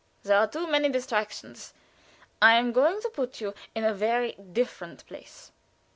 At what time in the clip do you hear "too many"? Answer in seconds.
0.47-0.89